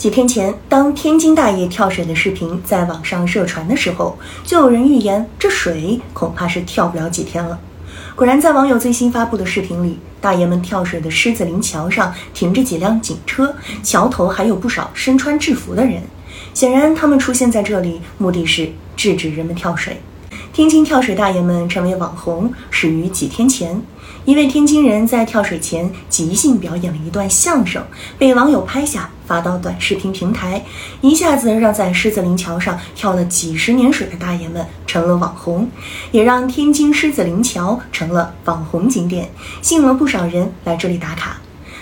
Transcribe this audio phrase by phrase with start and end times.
[0.00, 7.60] 几天前，当天津大爷跳水的视频在网上热传的时候，就有人预言这水恐怕是跳不了几天了。
[8.16, 16.02] 果然，在网友最新发布的视频里，大爷们跳水的狮子林桥上停着几辆警车，桥头还有不少身穿制服的人。
[16.54, 20.00] 显然，他们出现在这里，目的是制止人们跳水。
[20.52, 23.80] 天津跳水大爷们成为网红始于几天前，
[24.24, 27.84] 一位天津人在跳水前即兴表演了一段相声，
[28.18, 30.64] 被网友拍下发到短视频平台，
[31.02, 35.70] 一下子让在狮子林桥上跳了几十年水的大爷们成了网红，
[36.10, 39.30] 也让天津狮子林桥成了网红景点，
[39.62, 41.38] 吸引了不少人来这里打卡。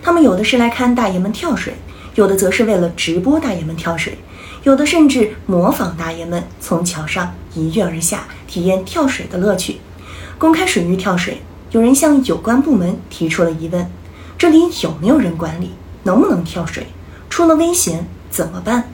[0.00, 1.74] 他们有的是来看大爷们跳水，
[2.14, 4.18] 有的则是为了直播大爷们跳水。
[4.64, 9.78] 有的甚至模仿大爷们从桥上一跃而下，体验跳水的乐趣。
[10.38, 13.90] 公开水域跳水，有人向有关部门提出了疑问：
[14.38, 15.72] 这里有没有人管理？
[16.04, 16.86] 能不能跳水？
[17.28, 18.88] 出了危险怎么办？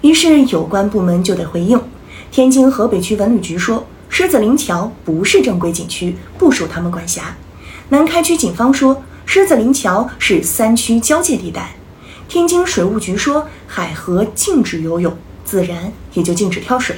[0.00, 1.80] 于是有关部门就得回应。
[2.30, 7.36] 天津河北区文旅局说，狮子林桥不是正规景区，不属他们管辖。
[7.90, 11.76] 南开区警方说，狮子林桥是三区交界地带。
[12.34, 16.96] 天津水务局说，海河禁止游泳，自然也就禁止跳水。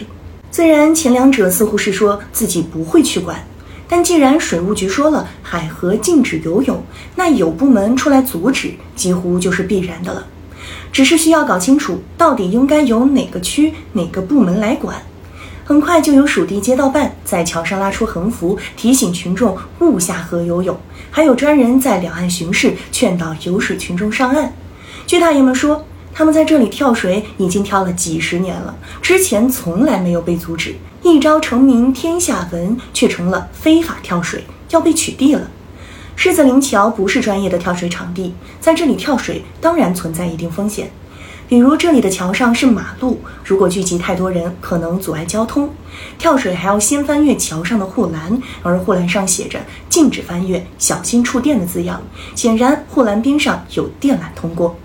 [0.51, 3.45] 虽然前两者似乎是说自己不会去管，
[3.87, 6.83] 但既然水务局说了海河禁止游泳，
[7.17, 10.27] 那有部门出来阻止，几乎就是必然的了。
[10.91, 14.97] 只是需要搞清楚到底应该由哪个区、哪个部门来管。
[15.67, 20.75] 很快就有属地街道办在桥上拉出横幅，提醒群众勿下河游泳，
[21.11, 24.51] 还有专人在两岸巡视，劝导游水群众上岸。
[25.07, 30.75] 据大爷们说，他们在这里跳水已经跳了几十年了，之前从来没有被阻止。
[31.03, 35.49] 一朝成名天下闻，却成了非法跳水，要被取缔了。
[36.17, 40.91] 狮子林桥不是专业的跳水场地，在这里跳水当然存在一定风险，
[41.49, 45.71] 比如这里的桥上是马路，如果聚集太多人，可能阻碍交通。
[46.19, 52.03] 跳水还要先翻越桥上的护栏，而护栏上写着“禁止翻越，小心触电”的字样，
[52.35, 54.77] 显然护栏边上有电缆通过。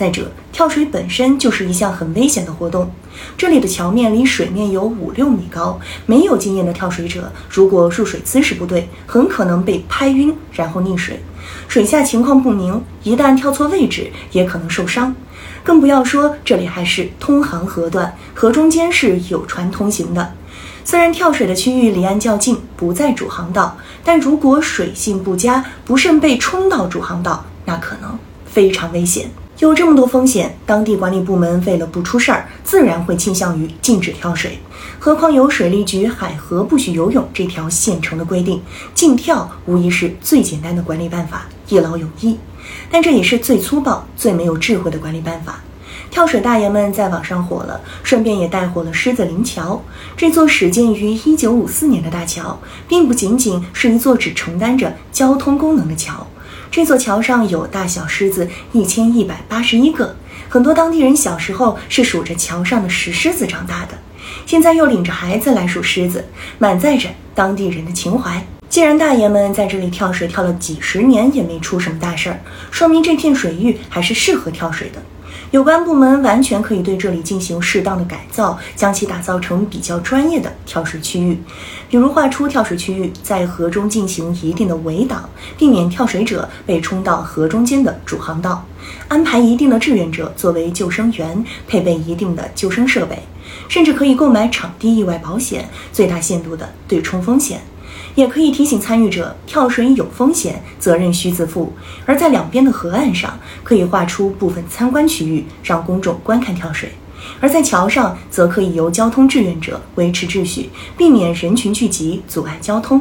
[0.00, 2.90] 再者，跳水本身就是一项很危险的活动。
[3.36, 11.20] 这里的桥面离水面有五六米高，没有经验的跳水者，如果入水姿势不对，很可能被拍晕，然后溺水。
[11.68, 15.14] 水下情况不明，一旦跳错位置，也可能受伤。
[15.62, 20.32] 更不要说这里还是通航河段，河中间是有船通行的。
[20.82, 29.30] 虽然跳水的区域离岸较近，不在主航道，但如果水性不佳，不慎被冲到主航道，那可能非常危险。
[29.60, 34.58] 有这么多风险，当地管理部门为了不出事儿，自然会倾向于禁止跳水。
[34.98, 38.62] 何况有水利局海河不许游泳这条现成的规定，
[38.94, 42.38] 禁跳无疑是最简单的管理办法，一劳永逸。
[42.90, 45.60] 但这也是最粗暴、最没有智慧的管理办法。
[46.10, 49.82] 跳水大爷们在网上火了，顺便也带火了狮子林桥。
[50.16, 56.26] 这座始建于1954年的大桥，并不仅仅是一座只承担着交通功能的桥。
[56.70, 60.14] 这座桥上有大小狮子一千一百八十一个，
[60.48, 63.98] 很多当地人小时候是数着桥上的石狮子长大的，
[64.46, 66.24] 现在又领着孩子来数狮子，
[66.58, 68.46] 满载着当地人的情怀。
[68.68, 72.38] 既然大爷们在这里跳水跳了几十年也没出什么大事儿，
[72.70, 75.02] 说明这片水域还是适合跳水的。
[75.50, 81.36] 有关部门完全可以对这里进行适当的改造，将其打造成比较专业的跳水区域，
[81.88, 85.28] 比如划出跳水区域，在河中进行一定的围挡，
[85.58, 88.64] 避免跳水者被冲到河中间的主航道，
[89.08, 93.20] 安排一定的志愿者作为救生员，配备一定的救生设备，
[93.68, 97.60] 甚至可以购买场地意外保险，最大限度的对冲风险。
[98.14, 101.72] 也可以提醒参与者，跳水有风险，责任需自负。
[102.06, 106.88] 而在两边的河岸上，可以划出部分参观区域，让公众观看跳水；
[107.40, 113.00] 而在桥上，则可以由交通志愿者维持秩序，避免人群聚集，阻碍交通。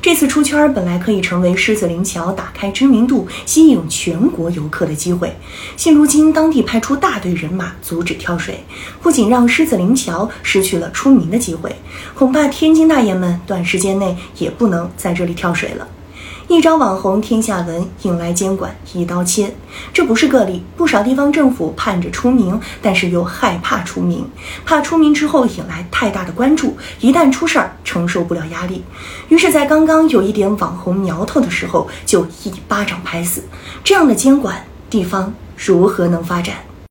[0.00, 5.34] 这次出圈本来可以成为狮子林桥打开知名度、吸引全国游客的机会，
[5.76, 8.62] 现如今当地派出大队人马阻止跳水，
[9.02, 11.74] 不仅让狮子林桥失去了出名的机会，
[12.14, 15.88] 恐怕天津大爷们短时间内也不能在这里跳水了。
[16.48, 19.52] 一招网红天下闻，引来监管一刀切。
[19.92, 24.24] 这不是个例，不少地方政府盼着出名，但是又害怕出名，
[24.64, 28.84] 怕出名之后引来太大的关注，一旦出事儿承受不了压力，
[29.28, 33.42] 于是，在刚刚有一点网红苗头的时候，就一巴掌拍死。
[33.82, 36.54] 这样的监管，地方如何能发展？